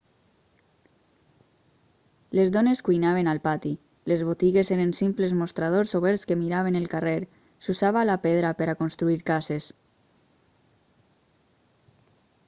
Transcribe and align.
les 2.37 2.51
dones 2.55 2.81
cuinaven 2.87 3.29
al 3.33 3.41
pati 3.47 3.73
les 4.13 4.23
botigues 4.29 4.71
eren 4.77 4.95
simples 5.01 5.35
mostradors 5.43 5.93
oberts 6.01 6.25
que 6.31 6.37
miraven 6.41 6.79
el 6.81 6.89
carrer 6.95 7.15
s'usava 7.67 8.07
la 8.13 8.17
pedra 8.27 8.55
per 8.63 8.69
a 8.73 8.77
construir 8.83 9.21
cases 9.31 9.71